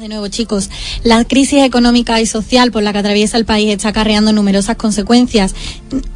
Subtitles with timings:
[0.00, 0.70] De nuevo, chicos,
[1.04, 5.54] la crisis económica y social por la que atraviesa el país está acarreando numerosas consecuencias,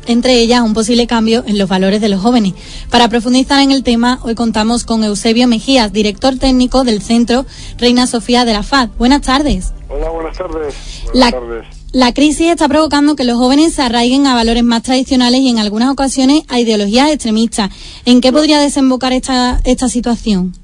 [0.06, 2.54] entre ellas un posible cambio en los valores de los jóvenes.
[2.90, 7.44] Para profundizar en el tema, hoy contamos con Eusebio Mejías, director técnico del Centro
[7.76, 8.88] Reina Sofía de la FAD.
[8.96, 9.74] Buenas tardes.
[9.90, 10.74] Hola, buenas tardes.
[11.04, 11.66] Buenas la, tardes.
[11.92, 15.58] la crisis está provocando que los jóvenes se arraiguen a valores más tradicionales y en
[15.58, 17.70] algunas ocasiones a ideologías extremistas.
[18.06, 20.54] ¿En qué podría desembocar esta, esta situación?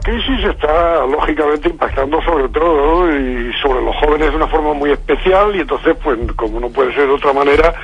[0.00, 5.54] Crisis está lógicamente impactando sobre todo y sobre los jóvenes de una forma muy especial
[5.54, 7.74] y entonces, pues como no puede ser de otra manera,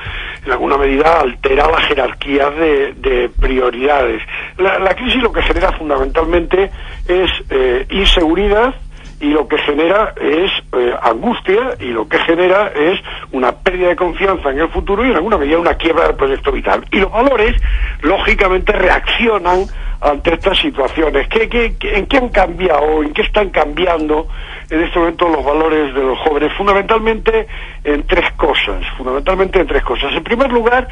[0.45, 4.21] en alguna medida altera las jerarquías de, de prioridades.
[4.57, 6.71] La, la, crisis lo que genera fundamentalmente
[7.07, 8.75] es eh, inseguridad
[9.19, 12.99] y lo que genera es eh, angustia y lo que genera es
[13.31, 16.51] una pérdida de confianza en el futuro y en alguna medida una quiebra del proyecto
[16.51, 16.85] vital.
[16.91, 17.59] Y los valores,
[18.01, 19.65] lógicamente, reaccionan
[20.01, 21.27] ante estas situaciones.
[21.27, 23.03] ¿Qué, qué, qué, en qué han cambiado?
[23.03, 24.27] ¿En qué están cambiando
[24.69, 26.51] en este momento los valores de los jóvenes?
[26.57, 27.47] Fundamentalmente
[27.83, 28.83] en tres cosas.
[28.97, 30.13] Fundamentalmente en tres cosas.
[30.13, 30.87] En primer lugar,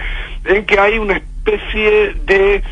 [0.46, 2.64] en que hay una especie de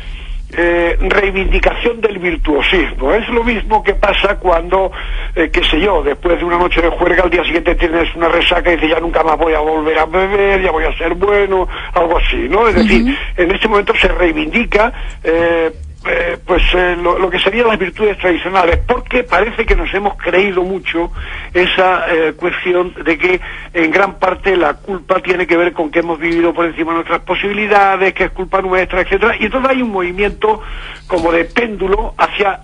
[0.56, 3.12] eh, reivindicación del virtuosismo.
[3.12, 4.92] Es lo mismo que pasa cuando,
[5.34, 8.28] eh, qué sé yo, después de una noche de juerga, al día siguiente tienes una
[8.28, 11.14] resaca y dices ya nunca más voy a volver a beber, ya voy a ser
[11.14, 12.68] bueno, algo así, ¿no?
[12.68, 13.18] Es decir, uh -huh.
[13.36, 14.92] en este momento se reivindica
[15.24, 15.72] eh,
[16.06, 20.62] eh, pues eh, lo, que serían las virtudes tradicionales, porque parece que nos hemos creído
[20.62, 21.10] mucho
[21.52, 23.40] esa eh, cuestión de que
[23.72, 26.96] en gran parte la culpa tiene que ver con que hemos vivido por encima de
[26.96, 30.60] nuestras posibilidades, que es culpa nuestra, etcétera, y entonces hay un movimiento
[31.06, 32.60] como de péndulo hacia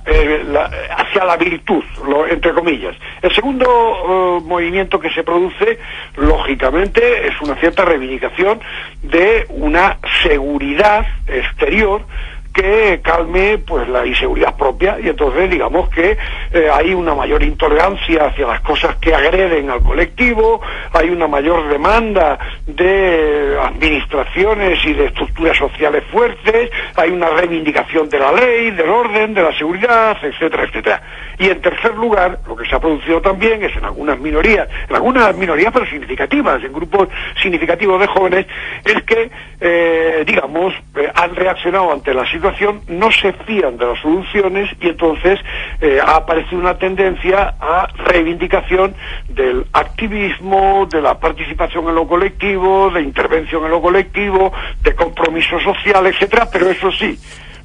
[0.46, 1.82] la, hacia la virtud,
[2.30, 2.96] entre comillas.
[3.22, 5.78] El segundo movimiento que se produce,
[6.16, 8.60] lógicamente, es una cierta reivindicación
[9.02, 12.04] de una seguridad exterior
[12.52, 16.16] que calme pues la inseguridad propia y entonces digamos que
[16.52, 20.60] eh, hay una mayor intolerancia hacia las cosas que agreden al colectivo,
[20.92, 28.18] hay una mayor demanda de administraciones y de estructuras sociales fuertes, hay una reivindicación de
[28.18, 31.02] la ley, del orden, de la seguridad, etcétera, etcétera.
[31.38, 34.94] Y en tercer lugar, lo que se ha producido también es en algunas minorías, en
[34.94, 37.08] algunas minorías pero significativas, en grupos
[37.40, 38.46] significativos de jóvenes,
[38.84, 39.30] es que,
[39.60, 44.88] eh, digamos, eh, han reaccionado ante la situación no se fían de las soluciones y
[44.88, 45.38] entonces
[45.82, 48.94] eh, ha aparecido una tendencia a reivindicación
[49.28, 55.60] del activismo, de la participación en lo colectivo, de intervención en lo colectivo, de compromiso
[55.60, 57.18] social, etcétera, pero eso sí,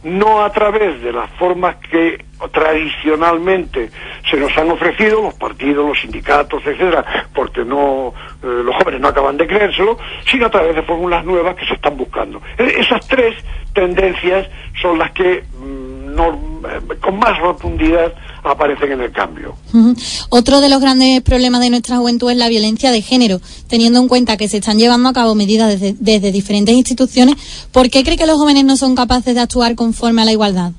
[0.06, 3.90] no a través de las formas que tradicionalmente
[4.30, 8.14] se nos han ofrecido los partidos, los sindicatos, etcétera, porque no
[8.44, 9.98] eh, los jóvenes no acaban de creérselo,
[10.30, 12.40] sino a través de fórmulas nuevas que se están buscando.
[12.58, 13.36] Esas tres
[13.74, 14.48] tendencias
[14.80, 15.86] son las que mm,
[16.18, 18.14] eh, con más rotundidad
[18.46, 19.56] aparecen en el cambio.
[19.74, 20.28] Uh -huh.
[20.30, 24.08] Otro de los grandes problemas de nuestra juventud es la violencia de género, teniendo en
[24.08, 27.36] cuenta que se están llevando a cabo medidas desde, desde diferentes instituciones.
[27.72, 30.72] ¿Por qué cree que los jóvenes no son capaces de actuar conforme a la igualdad?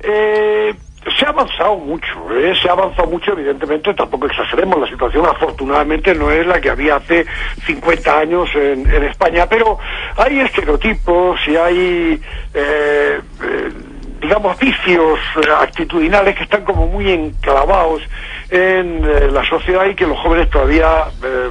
[0.00, 0.74] Eh,
[1.18, 2.52] se ha avanzado mucho, ¿eh?
[2.60, 6.96] se ha avanzado mucho, evidentemente, tampoco exageremos, la situación afortunadamente no es la que había
[6.96, 7.24] hace
[7.64, 9.78] 50 años en, en España, pero
[10.16, 12.20] hay estereotipos y hay,
[12.54, 13.72] eh, eh,
[14.20, 15.18] digamos, vicios
[15.60, 18.02] actitudinales que están como muy enclavados
[18.50, 21.50] en eh, la sociedad y que los jóvenes todavía eh,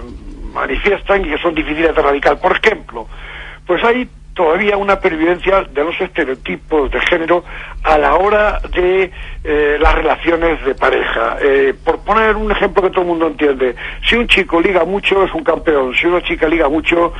[0.53, 2.39] manifiestan y que son difíciles de erradicar.
[2.39, 3.07] Por ejemplo,
[3.65, 7.43] pues hay todavía una pervivencia de los estereotipos de género
[7.83, 9.09] a la hora de
[9.43, 11.37] eh, las relaciones de pareja.
[11.41, 13.75] Eh, por poner un ejemplo que todo el mundo entiende,
[14.07, 17.13] si un chico liga mucho es un campeón, si una chica liga mucho,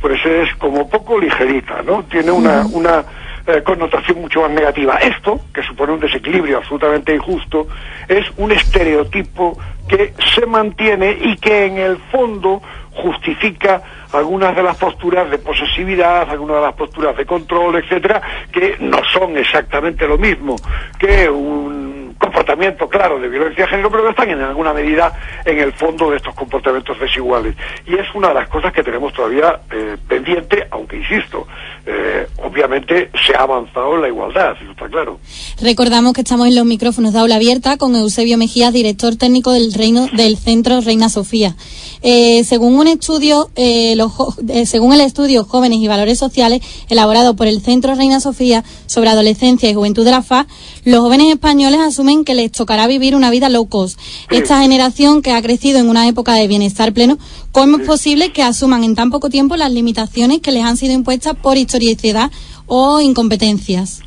[0.00, 2.04] pues es como poco ligerita, ¿no?
[2.04, 3.04] Tiene una, una
[3.50, 4.96] eh, connotación mucho más negativa.
[4.96, 7.66] Esto, que supone un desequilibrio absolutamente injusto,
[8.08, 12.62] es un estereotipo que se mantiene y que en el fondo
[12.92, 18.20] justifica algunas de las posturas de posesividad, algunas de las posturas de control, etcétera,
[18.52, 20.56] que no son exactamente lo mismo
[20.98, 25.12] que un comportamiento claro de violencia de género, pero que están en alguna medida
[25.44, 27.56] en el fondo de estos comportamientos desiguales.
[27.86, 31.46] Y es una de las cosas que tenemos todavía eh, pendiente, aunque insisto,
[31.92, 35.18] eh, obviamente se ha avanzado en la igualdad, eso está claro.
[35.60, 39.72] Recordamos que estamos en los micrófonos de aula abierta con Eusebio Mejías, director técnico del
[39.72, 41.56] reino del Centro Reina Sofía.
[42.02, 44.12] Eh, según un estudio, eh, los,
[44.48, 49.10] eh, según el estudio Jóvenes y Valores Sociales elaborado por el Centro Reina Sofía sobre
[49.10, 50.46] adolescencia y juventud de la FA,
[50.84, 53.98] los jóvenes españoles asumen que les tocará vivir una vida low cost.
[54.30, 57.18] Esta generación que ha crecido en una época de bienestar pleno,
[57.52, 60.94] ¿cómo es posible que asuman en tan poco tiempo las limitaciones que les han sido
[60.94, 62.30] impuestas por historicidad
[62.66, 64.02] o incompetencias?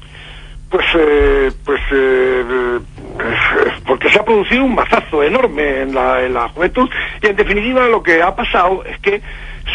[0.70, 2.80] Pues, eh, pues eh,
[3.86, 6.90] porque se ha producido un mazazo enorme en la, en la juventud
[7.22, 9.22] y en definitiva lo que ha pasado es que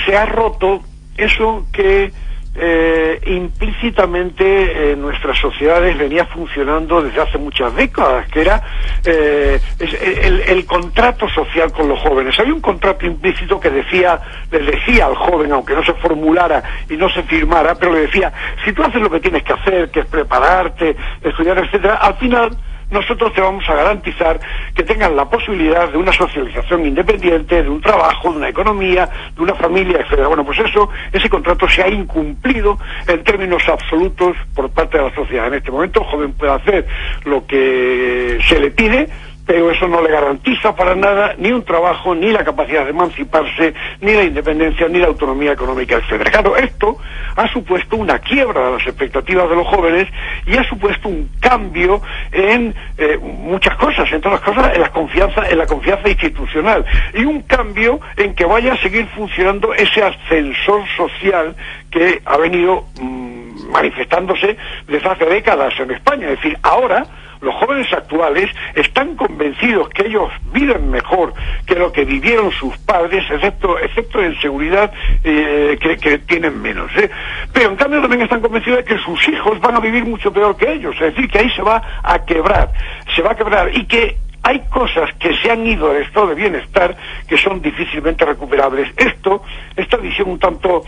[0.04, 0.80] se ha roto
[1.16, 2.12] eso que
[2.60, 8.60] eh, implícitamente en nuestras sociedades venía funcionando desde hace muchas décadas, que era
[9.04, 12.36] eh, el, el, contrato social con los jóvenes.
[12.38, 14.20] Había un contrato implícito que decía,
[14.50, 18.32] le decía al joven, aunque no se formulara y no se firmara, pero le decía,
[18.64, 22.56] si tú haces lo que tienes que hacer, que es prepararte, estudiar, etcétera, al final
[22.90, 24.40] nosotros te vamos a garantizar
[24.74, 29.42] que tengan la posibilidad de una socialización independiente, de un trabajo, de una economía, de
[29.42, 30.28] una familia, etcétera.
[30.28, 35.14] Bueno, pues eso, ese contrato se ha incumplido en términos absolutos por parte de la
[35.14, 35.48] sociedad.
[35.48, 36.86] En este momento el joven puede hacer
[37.24, 39.08] lo que se le pide,
[39.48, 43.72] pero eso no le garantiza para nada ni un trabajo, ni la capacidad de emanciparse,
[44.02, 46.22] ni la independencia, ni la autonomía económica, etc.
[46.30, 46.98] Claro, esto
[47.34, 50.06] ha supuesto una quiebra de las expectativas de los jóvenes
[50.44, 55.48] y ha supuesto un cambio en eh, muchas cosas, entre las cosas en la confianza,
[55.48, 56.84] en la confianza institucional
[57.14, 61.56] y un cambio en que vaya a seguir funcionando ese ascensor social
[61.90, 66.28] que ha venido mm, manifestándose desde hace décadas en España.
[66.28, 67.06] Es decir, ahora
[67.40, 71.34] los jóvenes actuales están convencidos que ellos viven mejor
[71.66, 74.92] que lo que vivieron sus padres, excepto, excepto en seguridad
[75.24, 76.90] eh, que, tienen menos.
[76.96, 77.10] ¿eh?
[77.52, 80.56] Pero en cambio también están convencidos de que sus hijos van a vivir mucho peor
[80.56, 80.94] que ellos.
[80.96, 82.72] Es decir, que ahí se va a quebrar,
[83.14, 84.16] se va a quebrar y que
[84.48, 86.96] hay cosas que se han ido del estado de bienestar
[87.28, 88.88] que son difícilmente recuperables.
[88.96, 89.42] Esto,
[89.76, 90.84] esta visión un tanto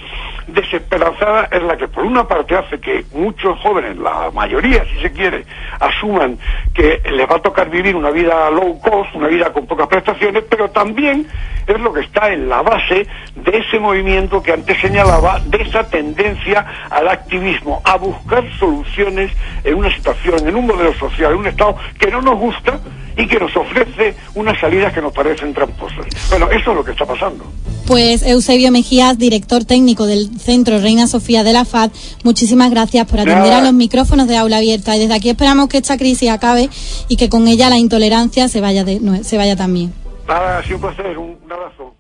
[0.46, 5.12] desesperanzada es la que por una parte hace que muchos jóvenes, la mayoría si se
[5.12, 5.44] quiere,
[5.78, 6.38] asuman
[6.72, 10.42] que les va a tocar vivir una vida low cost, una vida con pocas prestaciones,
[10.48, 11.26] pero también
[11.66, 15.86] es lo que está en la base de ese movimiento que antes señalaba, de esa
[15.86, 19.30] tendencia al activismo, a buscar soluciones
[19.64, 22.80] en una situación, en un modelo social, en un Estado que no nos gusta,
[23.16, 26.06] y que nos ofrece unas salidas que nos parecen tramposas.
[26.28, 27.44] Bueno, eso es lo que está pasando.
[27.86, 31.90] Pues Eusebio Mejías, director técnico del Centro Reina Sofía de la FAD,
[32.22, 35.78] muchísimas gracias por atender a los micrófonos de aula abierta y desde aquí esperamos que
[35.78, 36.70] esta crisis acabe
[37.08, 39.92] y que con ella la intolerancia se vaya, de, se vaya también.
[40.28, 41.99] Nada, ha sido un placer, un abrazo.